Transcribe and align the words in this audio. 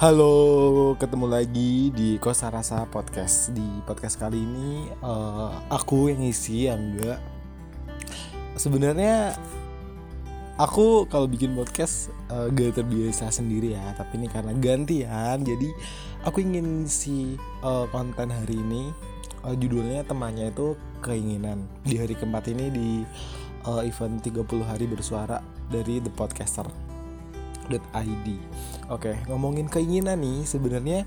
Halo, 0.00 0.96
ketemu 0.96 1.28
lagi 1.28 1.92
di 1.92 2.16
Kosa 2.16 2.48
Rasa 2.48 2.88
Podcast. 2.88 3.52
Di 3.52 3.84
podcast 3.84 4.16
kali 4.16 4.40
ini 4.48 4.88
eh, 4.88 5.52
aku 5.68 6.08
yang 6.08 6.24
ngisi 6.24 6.72
yang 6.72 6.80
enggak. 6.80 7.20
Sebenarnya 8.56 9.36
aku 10.56 11.04
kalau 11.04 11.28
bikin 11.28 11.52
podcast 11.52 12.08
eh, 12.32 12.48
gak 12.48 12.80
terbiasa 12.80 13.28
sendiri 13.28 13.76
ya, 13.76 13.92
tapi 13.92 14.24
ini 14.24 14.32
karena 14.32 14.56
gantian. 14.56 15.44
Jadi 15.44 15.68
aku 16.24 16.48
ingin 16.48 16.88
ngisi 16.88 17.36
eh, 17.60 17.86
konten 17.92 18.32
hari 18.32 18.56
ini. 18.56 18.88
Eh, 19.52 19.56
judulnya 19.60 20.08
temannya 20.08 20.48
itu 20.48 20.80
keinginan. 21.04 21.68
Di 21.84 22.00
hari 22.00 22.16
keempat 22.16 22.48
ini 22.48 22.72
di 22.72 22.88
eh, 23.68 23.82
event 23.84 24.16
30 24.24 24.48
hari 24.64 24.88
bersuara 24.88 25.44
dari 25.68 26.00
The 26.00 26.08
Podcaster 26.08 26.89
id. 27.68 28.26
Oke, 28.88 29.14
ngomongin 29.28 29.68
keinginan 29.68 30.18
nih, 30.18 30.42
sebenarnya 30.48 31.04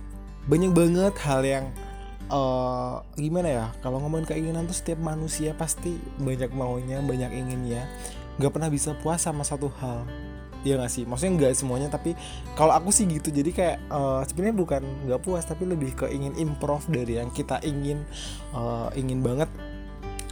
banyak 0.47 0.71
banget 0.75 1.15
hal 1.23 1.41
yang 1.43 1.65
eh 2.31 2.95
gimana 3.19 3.47
ya? 3.47 3.65
Kalau 3.83 3.99
ngomongin 3.99 4.27
keinginan 4.27 4.67
tuh 4.67 4.75
setiap 4.75 4.99
manusia 4.99 5.51
pasti 5.55 5.99
banyak 6.19 6.51
maunya, 6.55 7.03
banyak 7.03 7.31
inginnya. 7.35 7.87
Gak 8.39 8.55
pernah 8.55 8.71
bisa 8.71 8.95
puas 8.97 9.21
sama 9.21 9.43
satu 9.45 9.69
hal. 9.77 10.07
Iya 10.63 10.79
gak 10.79 10.91
sih? 10.95 11.03
Maksudnya 11.03 11.33
nggak 11.35 11.53
semuanya, 11.59 11.91
tapi 11.91 12.15
kalau 12.55 12.71
aku 12.71 12.87
sih 12.95 13.03
gitu. 13.03 13.29
Jadi 13.29 13.51
kayak 13.51 13.77
eh, 13.83 14.21
sebenarnya 14.31 14.55
bukan 14.55 14.81
nggak 15.11 15.21
puas, 15.21 15.43
tapi 15.43 15.67
lebih 15.67 15.91
ke 15.91 16.07
ingin 16.07 16.33
improve 16.39 16.87
dari 16.87 17.19
yang 17.19 17.27
kita 17.35 17.59
ingin, 17.67 18.07
eh, 18.55 18.89
ingin 18.95 19.19
banget. 19.19 19.51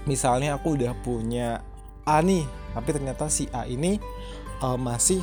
Misalnya 0.08 0.56
aku 0.56 0.80
udah 0.80 0.96
punya 1.04 1.60
A 2.08 2.24
nih, 2.24 2.48
tapi 2.74 2.90
ternyata 2.96 3.28
si 3.28 3.52
A 3.52 3.68
ini 3.68 4.00
eh, 4.64 4.78
masih 4.80 5.20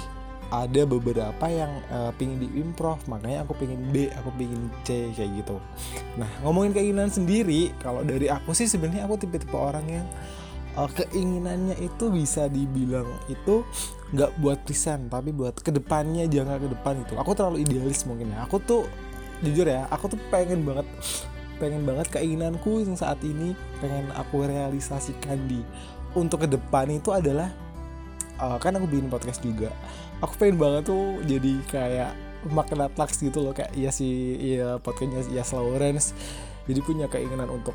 ada 0.48 0.82
beberapa 0.88 1.46
yang 1.48 1.68
uh, 1.92 2.08
pingin 2.16 2.40
diimprove 2.40 3.04
makanya 3.04 3.44
aku 3.44 3.52
pingin 3.60 3.92
B 3.92 4.08
aku 4.08 4.32
pingin 4.40 4.72
C 4.84 5.12
kayak 5.12 5.44
gitu. 5.44 5.56
Nah 6.16 6.28
ngomongin 6.40 6.72
keinginan 6.72 7.12
sendiri 7.12 7.76
kalau 7.84 8.00
dari 8.00 8.32
aku 8.32 8.56
sih 8.56 8.64
sebenarnya 8.64 9.04
aku 9.04 9.20
tipe-tipe 9.20 9.52
orang 9.52 9.84
yang 9.84 10.06
uh, 10.80 10.88
keinginannya 10.88 11.76
itu 11.84 12.08
bisa 12.08 12.48
dibilang 12.48 13.06
itu 13.28 13.60
nggak 14.16 14.40
buat 14.40 14.64
present 14.64 15.12
tapi 15.12 15.36
buat 15.36 15.52
ke 15.60 15.68
depannya 15.68 16.24
jangka 16.24 16.56
ke 16.64 16.68
depan 16.72 16.94
itu 17.04 17.12
aku 17.20 17.30
terlalu 17.36 17.68
idealis 17.68 18.08
mungkin 18.08 18.32
ya. 18.32 18.48
Aku 18.48 18.56
tuh 18.64 18.88
jujur 19.44 19.68
ya 19.68 19.86
aku 19.92 20.10
tuh 20.10 20.20
pengen 20.32 20.66
banget 20.66 20.86
pengen 21.58 21.82
banget 21.82 22.06
keinginanku 22.10 22.82
yang 22.82 22.94
saat 22.94 23.18
ini 23.26 23.54
pengen 23.82 24.10
aku 24.14 24.46
realisasikan 24.46 25.38
di 25.50 25.62
untuk 26.14 26.46
ke 26.46 26.48
depan 26.50 26.88
itu 26.90 27.12
adalah 27.12 27.50
uh, 28.40 28.58
kan 28.58 28.74
aku 28.74 28.86
bikin 28.90 29.10
podcast 29.10 29.42
juga. 29.42 29.70
Aku 30.22 30.34
pengen 30.38 30.58
banget 30.58 30.90
tuh 30.90 31.22
jadi 31.26 31.52
kayak 31.70 32.10
makna 32.54 32.86
tax 32.94 33.18
gitu 33.18 33.42
loh 33.42 33.50
kayak 33.50 33.74
iya 33.74 33.90
sih 33.90 34.38
iya 34.38 34.78
podcastnya 34.78 35.26
iya 35.30 35.44
Lawrence. 35.54 36.14
Jadi 36.66 36.80
punya 36.84 37.06
keinginan 37.10 37.48
untuk 37.50 37.74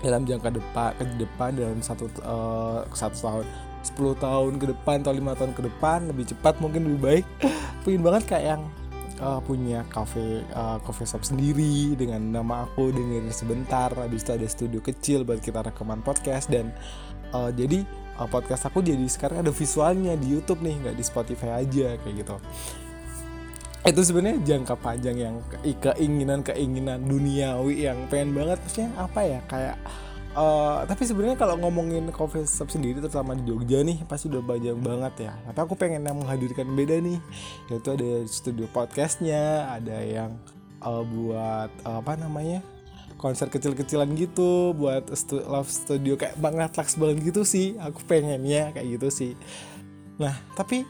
dalam 0.00 0.24
jangka 0.24 0.50
depan 0.52 0.90
ke 0.96 1.04
depan 1.20 1.50
dalam 1.56 1.80
satu 1.80 2.08
uh, 2.24 2.84
satu 2.92 3.16
tahun 3.20 3.44
10 3.80 3.96
tahun 4.20 4.52
ke 4.60 4.66
depan 4.76 5.00
atau 5.00 5.12
lima 5.16 5.32
tahun 5.32 5.56
ke 5.56 5.62
depan 5.72 6.12
lebih 6.12 6.28
cepat 6.36 6.60
mungkin 6.60 6.84
lebih 6.84 7.00
baik. 7.00 7.26
Pengen 7.84 8.04
banget 8.04 8.22
kayak 8.28 8.44
yang 8.56 8.62
uh, 9.20 9.40
punya 9.40 9.84
cafe 9.88 10.42
uh, 10.56 10.80
coffee 10.84 11.08
shop 11.08 11.24
sendiri 11.24 11.94
dengan 11.94 12.40
nama 12.40 12.68
aku 12.68 12.92
dengerin 12.92 13.32
sebentar 13.32 13.92
habis 13.96 14.24
itu 14.24 14.32
ada 14.36 14.46
studio 14.48 14.80
kecil 14.84 15.24
buat 15.24 15.40
kita 15.40 15.64
rekaman 15.64 16.04
podcast 16.04 16.48
dan 16.52 16.72
uh, 17.32 17.50
jadi 17.50 17.82
uh, 18.20 18.28
podcast 18.28 18.68
aku 18.68 18.84
jadi 18.84 19.02
sekarang 19.08 19.40
ada 19.40 19.52
visualnya 19.54 20.14
di 20.14 20.36
YouTube 20.36 20.60
nih 20.60 20.76
nggak 20.84 20.96
di 20.96 21.04
Spotify 21.04 21.64
aja 21.64 21.96
kayak 22.00 22.14
gitu. 22.26 22.36
Itu 23.80 24.00
sebenarnya 24.04 24.44
jangka 24.44 24.76
panjang 24.76 25.16
yang 25.16 25.36
ke- 25.48 25.72
keinginan 25.80 26.44
keinginan 26.44 27.00
duniawi 27.00 27.88
yang 27.88 27.96
pengen 28.12 28.36
banget. 28.36 28.60
Maksudnya 28.60 28.92
apa 29.00 29.20
ya 29.24 29.40
kayak 29.48 29.76
uh, 30.36 30.84
tapi 30.84 31.02
sebenarnya 31.08 31.40
kalau 31.40 31.56
ngomongin 31.56 32.12
coffee 32.12 32.44
shop 32.44 32.68
sendiri 32.68 33.00
terutama 33.00 33.32
di 33.32 33.48
Jogja 33.48 33.80
nih 33.80 34.04
pasti 34.04 34.28
udah 34.28 34.44
banyak 34.44 34.76
banget 34.84 35.14
ya. 35.30 35.32
Tapi 35.48 35.58
aku 35.64 35.74
pengen 35.80 36.04
yang 36.04 36.20
menghadirkan 36.20 36.68
beda 36.76 37.00
nih 37.00 37.18
yaitu 37.72 37.88
ada 37.96 38.10
studio 38.28 38.68
podcastnya 38.68 39.72
ada 39.72 39.96
yang 40.04 40.36
uh, 40.84 41.00
buat 41.00 41.72
uh, 41.88 42.04
apa 42.04 42.20
namanya 42.20 42.60
konser 43.20 43.52
kecil-kecilan 43.52 44.08
gitu 44.16 44.72
buat 44.72 45.12
stu 45.12 45.44
love 45.44 45.68
studio 45.68 46.16
kayak 46.16 46.40
banget 46.40 46.72
laks 46.72 46.96
banget 46.96 47.20
gitu 47.28 47.44
sih. 47.44 47.76
Aku 47.76 48.00
pengennya 48.08 48.72
kayak 48.72 48.96
gitu 48.96 49.08
sih. 49.12 49.32
Nah 50.16 50.32
tapi 50.56 50.88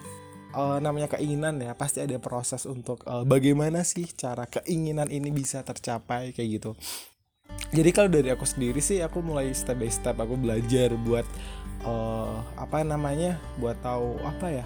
eh, 0.54 0.78
namanya 0.78 1.10
keinginan 1.18 1.58
ya 1.58 1.74
pasti 1.74 1.98
ada 1.98 2.14
proses 2.22 2.62
untuk 2.70 3.02
eh, 3.02 3.26
bagaimana 3.26 3.82
sih 3.82 4.06
cara 4.14 4.46
keinginan 4.46 5.10
ini 5.10 5.34
bisa 5.34 5.66
tercapai 5.66 6.30
kayak 6.30 6.50
gitu. 6.62 6.70
Jadi 7.74 7.90
kalau 7.90 8.06
dari 8.06 8.30
aku 8.30 8.46
sendiri 8.46 8.78
sih 8.78 9.02
aku 9.02 9.26
mulai 9.26 9.50
step 9.50 9.82
by 9.82 9.90
step 9.90 10.14
aku 10.22 10.38
belajar 10.38 10.94
buat 11.02 11.26
eh, 11.82 12.36
apa 12.54 12.86
namanya 12.86 13.42
buat 13.58 13.74
tahu 13.82 14.22
apa 14.22 14.62
ya 14.62 14.64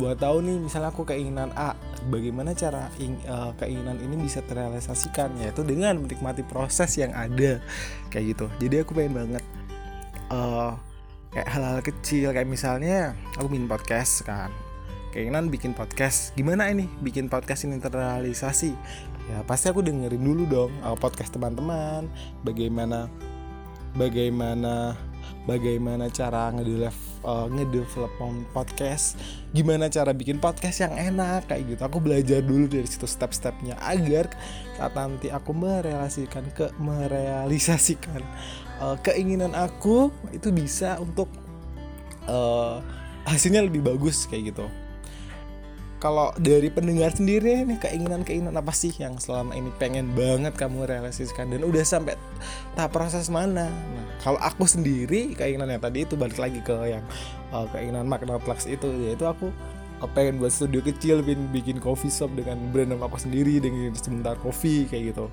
buat 0.00 0.16
tahu 0.16 0.40
nih 0.40 0.56
misalnya 0.56 0.88
aku 0.88 1.04
keinginan 1.04 1.52
A 1.52 1.76
bagaimana 2.10 2.56
cara 2.56 2.90
ing- 2.98 3.22
eh, 3.22 3.50
keinginan 3.60 3.98
ini 4.02 4.18
bisa 4.26 4.42
terrealisasikan 4.42 5.36
yaitu 5.38 5.62
dengan 5.62 5.98
menikmati 6.02 6.42
proses 6.46 6.96
yang 6.98 7.14
ada 7.14 7.62
kayak 8.10 8.34
gitu. 8.34 8.46
Jadi 8.58 8.74
aku 8.82 8.92
pengen 8.96 9.14
banget 9.14 9.44
eh 10.32 10.72
kayak 11.32 11.48
hal-hal 11.48 11.80
kecil 11.80 12.28
kayak 12.32 12.48
misalnya 12.48 13.14
aku 13.38 13.52
bikin 13.52 13.68
podcast 13.68 14.24
kan. 14.26 14.50
Keinginan 15.12 15.52
bikin 15.52 15.76
podcast 15.76 16.32
gimana 16.32 16.72
ini? 16.72 16.88
Bikin 17.04 17.28
podcast 17.28 17.68
ini 17.68 17.76
terrealisasi? 17.76 18.72
Ya 19.30 19.44
pasti 19.46 19.68
aku 19.70 19.84
dengerin 19.84 20.24
dulu 20.24 20.42
dong 20.48 20.72
eh, 20.82 20.96
podcast 20.96 21.30
teman-teman. 21.36 22.08
Bagaimana 22.42 23.06
bagaimana 23.92 24.96
bagaimana 25.48 26.06
cara 26.12 26.52
ngedevelop 26.54 26.96
uh, 27.26 27.46
ngedevelop 27.50 28.12
podcast 28.54 29.18
gimana 29.50 29.90
cara 29.90 30.14
bikin 30.14 30.38
podcast 30.38 30.84
yang 30.84 30.94
enak 30.94 31.46
kayak 31.50 31.76
gitu. 31.76 31.82
Aku 31.82 31.98
belajar 31.98 32.40
dulu 32.42 32.66
dari 32.70 32.86
situ 32.86 33.06
step-stepnya 33.06 33.78
agar 33.82 34.30
saat 34.78 34.94
nanti 34.96 35.28
aku 35.28 35.54
merealisasikan 35.54 36.44
ke 36.56 36.66
merealisasikan 36.78 38.22
uh, 38.82 38.96
keinginan 39.00 39.54
aku 39.54 40.10
itu 40.34 40.50
bisa 40.50 40.98
untuk 40.98 41.30
uh, 42.26 42.82
hasilnya 43.26 43.62
lebih 43.62 43.86
bagus 43.86 44.26
kayak 44.26 44.54
gitu 44.54 44.66
kalau 46.02 46.34
dari 46.34 46.66
pendengar 46.66 47.14
sendiri 47.14 47.62
nih 47.62 47.78
keinginan-keinginan 47.78 48.58
apa 48.58 48.74
sih 48.74 48.90
yang 48.98 49.22
selama 49.22 49.54
ini 49.54 49.70
pengen 49.78 50.10
banget 50.18 50.50
kamu 50.58 50.82
realisasikan 50.90 51.46
dan 51.54 51.62
udah 51.62 51.86
sampai 51.86 52.18
tahap 52.74 52.90
proses 52.90 53.30
mana? 53.30 53.70
Nah, 53.70 54.04
kalau 54.18 54.42
aku 54.42 54.66
sendiri 54.66 55.38
keinginan 55.38 55.70
yang 55.70 55.78
tadi 55.78 56.02
itu 56.02 56.18
balik 56.18 56.42
lagi 56.42 56.58
ke 56.58 56.74
yang 56.90 57.06
uh, 57.54 57.70
keinginan 57.70 58.10
makna 58.10 58.42
Flux 58.42 58.66
itu 58.66 58.90
yaitu 59.06 59.30
aku 59.30 59.54
uh, 60.02 60.10
pengen 60.10 60.42
buat 60.42 60.50
studio 60.50 60.82
kecil 60.82 61.22
bikin 61.22 61.46
bikin 61.54 61.76
coffee 61.78 62.10
shop 62.10 62.34
dengan 62.34 62.58
brand 62.74 62.90
nama 62.90 63.06
aku 63.06 63.22
sendiri 63.22 63.62
dengan 63.62 63.94
sebentar 63.94 64.34
coffee 64.42 64.90
kayak 64.90 65.14
gitu. 65.14 65.30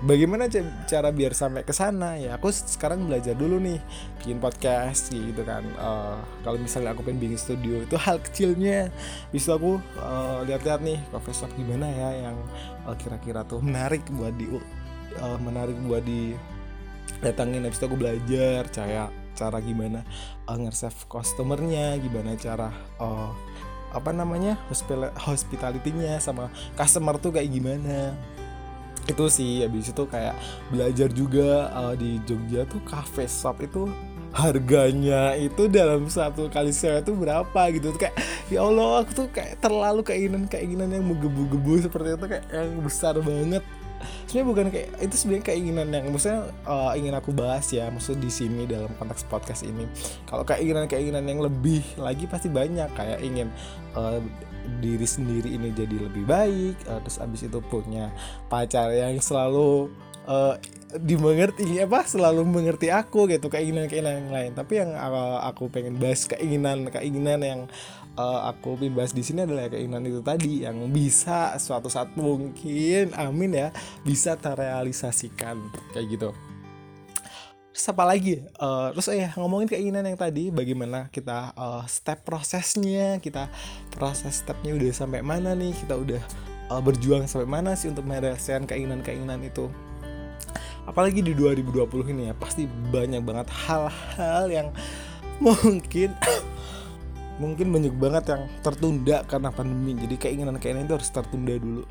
Bagaimana 0.00 0.48
ca- 0.48 0.88
cara 0.88 1.12
biar 1.12 1.36
sampai 1.36 1.60
ke 1.60 1.76
sana? 1.76 2.16
Ya 2.16 2.40
aku 2.40 2.48
sekarang 2.48 3.04
belajar 3.04 3.36
dulu 3.36 3.60
nih 3.60 3.76
bikin 4.16 4.40
podcast 4.40 5.12
gitu 5.12 5.44
kan. 5.44 5.60
Eh, 5.60 6.18
kalau 6.40 6.56
misalnya 6.56 6.96
aku 6.96 7.04
pengen 7.04 7.20
bikin 7.20 7.36
studio 7.36 7.84
itu 7.84 8.00
hal 8.00 8.16
kecilnya. 8.24 8.88
Bisa 9.28 9.60
aku 9.60 9.76
eh, 10.00 10.38
lihat-lihat 10.48 10.80
nih 10.80 10.98
coffee 11.12 11.36
shop 11.36 11.52
gimana 11.52 11.84
ya 11.92 12.32
yang 12.32 12.36
eh, 12.88 12.96
kira-kira 12.96 13.44
tuh 13.44 13.60
menarik 13.60 14.00
buat 14.16 14.32
di 14.32 14.48
eh, 15.20 15.38
menarik 15.44 15.76
buat 15.84 16.00
di 16.00 16.32
datangin 17.20 17.68
habis 17.68 17.76
itu 17.76 17.86
aku 17.90 17.98
belajar 18.00 18.64
cara 18.72 19.12
cara 19.36 19.58
gimana 19.60 20.04
uh, 20.48 20.56
nge-save 20.56 21.08
customernya 21.08 21.96
gimana 22.00 22.36
cara 22.36 22.72
eh, 23.00 23.30
apa 23.90 24.10
namanya 24.14 24.54
hospital 24.70 25.10
hospitality-nya 25.18 26.22
sama 26.22 26.48
customer 26.78 27.18
tuh 27.18 27.34
kayak 27.34 27.50
gimana 27.50 28.14
itu 29.10 29.24
sih 29.26 29.66
habis 29.66 29.90
itu 29.90 30.02
kayak 30.06 30.38
belajar 30.70 31.08
juga 31.10 31.68
eh, 31.70 31.94
di 31.98 32.10
Jogja 32.24 32.62
tuh 32.64 32.80
cafe 32.86 33.26
shop 33.26 33.60
itu 33.66 33.90
harganya 34.30 35.34
itu 35.34 35.66
dalam 35.66 36.06
satu 36.06 36.46
kali 36.46 36.70
sewa 36.70 37.02
itu 37.02 37.12
berapa 37.14 37.60
gitu. 37.74 37.90
Kayak 37.98 38.14
ya 38.46 38.62
Allah 38.62 39.02
aku 39.02 39.26
tuh 39.26 39.28
kayak 39.30 39.58
terlalu 39.58 40.06
keinginan 40.06 40.46
keinginan 40.46 40.94
yang 40.94 41.04
menggebu-gebu 41.06 41.90
seperti 41.90 42.14
itu 42.14 42.26
kayak 42.30 42.46
yang 42.54 42.78
besar 42.78 43.18
banget 43.18 43.62
sebenarnya 44.30 44.46
bukan 44.46 44.66
kayak 44.70 44.88
itu 45.02 45.14
sebenarnya 45.18 45.46
keinginan 45.50 45.88
yang 45.90 46.06
maksudnya 46.14 46.54
uh, 46.62 46.94
ingin 46.94 47.18
aku 47.18 47.34
bahas 47.34 47.66
ya 47.74 47.90
maksud 47.90 48.22
di 48.22 48.30
sini 48.30 48.62
dalam 48.62 48.94
konteks 48.94 49.26
podcast 49.26 49.66
ini. 49.66 49.90
Kalau 50.30 50.46
keinginan-keinginan 50.46 51.26
yang 51.26 51.42
lebih 51.42 51.82
lagi 51.98 52.30
pasti 52.30 52.46
banyak 52.46 52.86
kayak 52.94 53.18
ingin 53.26 53.50
uh, 53.98 54.22
diri 54.78 55.02
sendiri 55.02 55.50
ini 55.50 55.74
jadi 55.74 56.06
lebih 56.06 56.30
baik 56.30 56.78
uh, 56.86 57.02
terus 57.02 57.18
abis 57.18 57.50
itu 57.50 57.58
punya 57.58 58.14
pacar 58.46 58.94
yang 58.94 59.18
selalu 59.18 59.90
uh, 60.30 60.54
dimengerti 60.94 61.82
apa 61.82 62.06
selalu 62.06 62.46
mengerti 62.46 62.94
aku 62.94 63.26
gitu 63.26 63.50
keinginan-keinginan 63.50 64.14
yang 64.14 64.30
lain. 64.30 64.52
Tapi 64.54 64.78
yang 64.78 64.94
aku 65.42 65.66
pengen 65.74 65.98
bahas 65.98 66.30
keinginan 66.30 66.86
keinginan 66.86 67.42
yang 67.42 67.60
uh, 68.20 68.40
aku 68.52 68.76
bahas 68.92 69.16
di 69.16 69.24
sini 69.24 69.48
adalah 69.48 69.72
keinginan 69.72 70.04
itu 70.04 70.20
tadi 70.20 70.68
yang 70.68 70.76
bisa 70.92 71.56
suatu 71.56 71.88
saat 71.88 72.12
mungkin 72.12 73.16
amin 73.16 73.50
ya 73.56 73.68
bisa 74.04 74.36
terrealisasikan. 74.36 75.56
Kayak 75.96 76.06
gitu. 76.12 76.30
Terus 77.70 77.86
apa 77.96 78.04
lagi? 78.04 78.44
Uh, 78.60 78.92
terus 78.92 79.08
ya 79.08 79.32
ngomongin 79.40 79.70
keinginan 79.70 80.04
yang 80.04 80.18
tadi 80.20 80.52
bagaimana 80.52 81.08
kita 81.08 81.56
uh, 81.56 81.86
step 81.88 82.28
prosesnya 82.28 83.16
kita 83.24 83.48
proses 83.94 84.44
stepnya 84.44 84.76
udah 84.76 84.92
sampai 84.92 85.24
mana 85.24 85.56
nih 85.56 85.72
kita 85.72 85.96
udah 85.96 86.20
uh, 86.68 86.82
berjuang 86.84 87.24
sampai 87.24 87.48
mana 87.48 87.72
sih 87.78 87.88
untuk 87.88 88.04
merealisasikan 88.04 88.68
keinginan-keinginan 88.68 89.40
itu? 89.46 89.72
Apalagi 90.84 91.22
di 91.22 91.32
2020 91.32 92.12
ini 92.12 92.22
ya 92.28 92.34
pasti 92.36 92.66
banyak 92.68 93.22
banget 93.22 93.48
hal-hal 93.48 94.44
yang 94.50 94.68
mungkin 95.44 96.12
mungkin 97.40 97.72
banyak 97.72 97.96
banget 97.96 98.36
yang 98.36 98.42
tertunda 98.60 99.24
karena 99.24 99.48
pandemi. 99.48 99.96
Jadi 99.96 100.20
keinginan-keinginan 100.20 100.84
itu 100.84 100.94
harus 101.00 101.08
tertunda 101.08 101.56
dulu. 101.56 101.82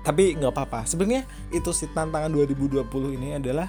Tapi 0.00 0.40
nggak 0.40 0.52
apa-apa. 0.52 0.88
Sebenarnya 0.88 1.28
itu 1.52 1.68
sih 1.76 1.92
tantangan 1.92 2.32
2020 2.32 2.88
ini 3.20 3.36
adalah 3.36 3.68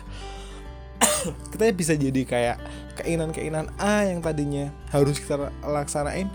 kita 1.52 1.64
bisa 1.76 1.94
jadi 2.00 2.22
kayak 2.24 2.58
keinginan-keinginan 3.04 3.68
A 3.76 4.08
yang 4.08 4.24
tadinya 4.24 4.72
harus 4.96 5.20
kita 5.20 5.52
laksanain 5.68 6.32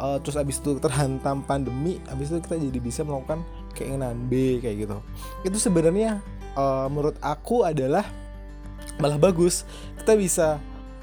uh, 0.00 0.16
terus 0.24 0.40
abis 0.40 0.64
itu 0.64 0.80
terhantam 0.80 1.44
pandemi 1.44 2.00
abis 2.08 2.32
itu 2.32 2.40
kita 2.40 2.56
jadi 2.56 2.78
bisa 2.80 3.00
melakukan 3.04 3.44
keinginan 3.76 4.16
B 4.26 4.58
kayak 4.64 4.88
gitu. 4.88 4.98
Itu 5.44 5.58
sebenarnya 5.60 6.24
uh, 6.56 6.88
menurut 6.88 7.20
aku 7.20 7.68
adalah 7.68 8.08
malah 8.98 9.20
bagus. 9.20 9.62
Kita 10.00 10.16
bisa 10.16 10.48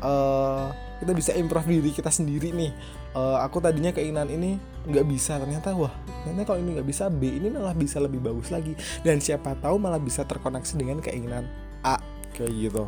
uh, 0.01 0.73
kita 0.99 1.11
bisa 1.11 1.31
improve 1.35 1.67
diri 1.79 1.91
kita 1.91 2.11
sendiri 2.11 2.51
nih. 2.55 2.71
Uh, 3.15 3.39
aku 3.39 3.63
tadinya 3.63 3.91
keinginan 3.95 4.27
ini 4.27 4.59
nggak 4.85 5.05
bisa 5.07 5.39
ternyata 5.41 5.73
wah 5.73 5.89
ternyata 6.23 6.53
kalau 6.53 6.59
ini 6.61 6.77
nggak 6.77 6.87
bisa 6.87 7.09
B 7.09 7.41
ini 7.41 7.47
malah 7.49 7.73
bisa 7.73 7.99
lebih 7.99 8.23
bagus 8.23 8.51
lagi. 8.51 8.73
Dan 9.03 9.19
siapa 9.19 9.55
tahu 9.59 9.79
malah 9.79 9.99
bisa 9.99 10.23
terkoneksi 10.23 10.73
dengan 10.75 10.99
keinginan 11.03 11.47
A 11.83 11.99
kayak 12.35 12.51
gitu. 12.51 12.87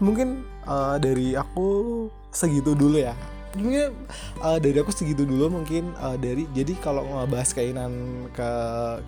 Mungkin 0.00 0.44
uh, 0.68 1.00
dari 1.00 1.32
aku 1.36 2.08
segitu 2.28 2.76
dulu 2.76 3.00
ya. 3.00 3.16
Mungkin 3.56 3.96
uh, 4.44 4.60
dari 4.60 4.76
aku 4.76 4.92
segitu 4.92 5.24
dulu 5.24 5.48
mungkin 5.48 5.96
uh, 5.96 6.20
dari 6.20 6.44
jadi 6.52 6.76
kalau 6.76 7.08
ngebahas 7.08 7.56
keinginan 7.56 7.92
ke 8.36 8.48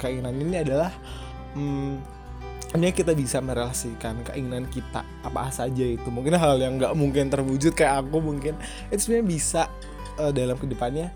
keinginan 0.00 0.32
ini 0.40 0.64
adalah 0.64 0.88
hmm, 1.52 2.17
ini 2.76 2.92
kita 2.92 3.16
bisa 3.16 3.40
merelasikan 3.40 4.20
keinginan 4.28 4.68
kita 4.68 5.00
apa 5.24 5.48
saja 5.48 5.84
itu. 5.84 6.04
Mungkin 6.12 6.36
hal 6.36 6.60
yang 6.60 6.76
nggak 6.76 6.92
mungkin 6.92 7.32
terwujud 7.32 7.72
kayak 7.72 8.04
aku 8.04 8.20
mungkin 8.20 8.52
itu 8.92 9.08
sebenarnya 9.08 9.26
bisa 9.28 9.62
uh, 10.20 10.28
dalam 10.28 10.56
ke 10.60 10.68
depannya 10.68 11.08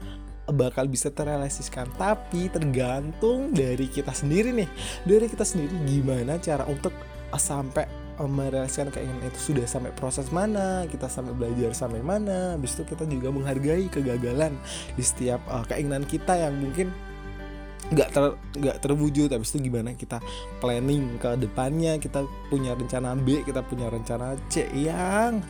bakal 0.48 0.88
bisa 0.88 1.12
terrealisasikan. 1.12 1.92
Tapi 2.00 2.48
tergantung 2.48 3.52
dari 3.52 3.84
kita 3.84 4.16
sendiri 4.16 4.48
nih. 4.56 4.68
Dari 5.04 5.28
kita 5.28 5.44
sendiri 5.44 5.76
gimana 5.84 6.40
cara 6.40 6.64
untuk 6.64 6.96
uh, 7.28 7.36
sampai 7.36 7.84
uh, 8.16 8.24
merealisasikan 8.24 8.88
keinginan 8.88 9.28
itu? 9.28 9.52
Sudah 9.52 9.68
sampai 9.68 9.92
proses 9.92 10.32
mana? 10.32 10.88
Kita 10.88 11.04
sampai 11.04 11.36
belajar 11.36 11.76
sampai 11.76 12.00
mana? 12.00 12.56
Habis 12.56 12.80
itu 12.80 12.96
kita 12.96 13.04
juga 13.04 13.28
menghargai 13.28 13.92
kegagalan 13.92 14.56
di 14.96 15.04
setiap 15.04 15.44
uh, 15.52 15.68
keinginan 15.68 16.08
kita 16.08 16.32
yang 16.48 16.56
mungkin 16.56 17.11
nggak 17.90 18.08
ter 18.14 18.24
nggak 18.62 18.76
terwujud 18.78 19.28
habis 19.34 19.52
itu 19.52 19.68
gimana 19.68 19.92
kita 19.98 20.22
planning 20.62 21.18
ke 21.18 21.34
depannya 21.36 21.98
kita 21.98 22.24
punya 22.48 22.78
rencana 22.78 23.18
B 23.18 23.42
kita 23.42 23.60
punya 23.66 23.90
rencana 23.90 24.38
C 24.46 24.70
yang 24.70 25.42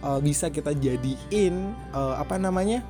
uh, 0.00 0.22
bisa 0.22 0.48
kita 0.48 0.72
jadiin 0.72 1.74
uh, 1.90 2.16
apa 2.16 2.38
namanya 2.38 2.80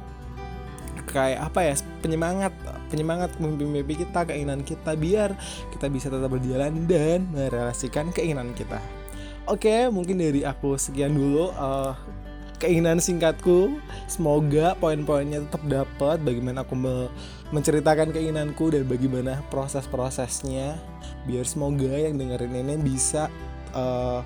kayak 1.08 1.52
apa 1.52 1.60
ya 1.72 1.74
penyemangat 2.00 2.52
penyemangat 2.88 3.30
mimpi-mimpi 3.36 4.04
kita 4.06 4.28
keinginan 4.28 4.64
kita 4.64 4.96
biar 4.96 5.34
kita 5.72 5.86
bisa 5.92 6.08
tetap 6.08 6.30
berjalan 6.32 6.88
dan 6.88 7.28
merealisasikan 7.32 8.12
keinginan 8.12 8.52
kita. 8.56 8.80
Oke 9.50 9.90
mungkin 9.90 10.22
dari 10.22 10.46
aku 10.46 10.78
sekian 10.78 11.12
dulu 11.12 11.50
uh, 11.52 11.92
keinginan 12.62 13.02
singkatku. 13.02 13.82
Semoga 14.06 14.78
poin-poinnya 14.78 15.42
tetap 15.42 15.62
dapat 15.66 16.22
bagaimana 16.22 16.62
aku 16.62 16.78
me 16.78 17.10
menceritakan 17.50 18.14
keinginanku 18.14 18.70
dan 18.70 18.86
bagaimana 18.86 19.42
proses-prosesnya. 19.50 20.78
Biar 21.26 21.44
semoga 21.44 21.90
yang 21.90 22.16
dengerin 22.16 22.54
ini 22.54 22.74
bisa 22.78 23.26
uh, 23.74 24.22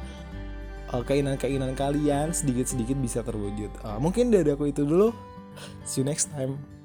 uh, 0.93 1.03
keinginan-keinginan 1.03 1.73
kalian 1.75 2.37
sedikit-sedikit 2.37 3.01
bisa 3.01 3.25
terwujud. 3.25 3.73
Uh, 3.81 3.99
mungkin 3.99 4.29
dari 4.29 4.53
aku 4.53 4.69
itu 4.69 4.85
dulu. 4.85 5.11
See 5.89 6.05
you 6.05 6.07
next 6.07 6.29
time 6.37 6.76